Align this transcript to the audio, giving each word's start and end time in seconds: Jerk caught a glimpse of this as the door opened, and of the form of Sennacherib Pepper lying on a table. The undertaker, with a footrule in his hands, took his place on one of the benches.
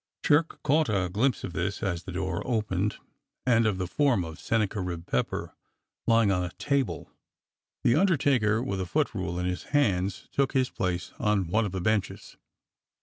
Jerk 0.23 0.57
caught 0.63 0.89
a 0.89 1.11
glimpse 1.13 1.43
of 1.43 1.53
this 1.53 1.83
as 1.83 2.01
the 2.01 2.11
door 2.11 2.41
opened, 2.43 2.97
and 3.45 3.67
of 3.67 3.77
the 3.77 3.85
form 3.85 4.25
of 4.25 4.39
Sennacherib 4.39 5.05
Pepper 5.05 5.53
lying 6.07 6.31
on 6.31 6.43
a 6.43 6.49
table. 6.53 7.11
The 7.83 7.95
undertaker, 7.95 8.63
with 8.63 8.81
a 8.81 8.87
footrule 8.87 9.37
in 9.39 9.45
his 9.45 9.65
hands, 9.77 10.27
took 10.31 10.53
his 10.53 10.71
place 10.71 11.13
on 11.19 11.45
one 11.49 11.65
of 11.65 11.71
the 11.71 11.81
benches. 11.81 12.35